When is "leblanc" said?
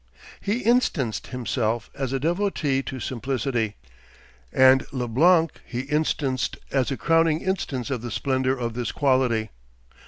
4.91-5.51